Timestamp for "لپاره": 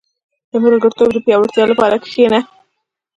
1.71-1.95